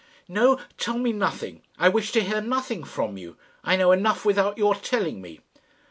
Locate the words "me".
0.97-1.13, 5.21-5.41